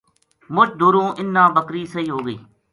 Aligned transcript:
مُچ 0.53 0.69
دُوروں 0.79 1.09
اِنھ 1.17 1.31
نا 1.35 1.43
بکری 1.55 1.83
سہی 1.91 2.07
ہو 2.13 2.19
گئی 2.25 2.37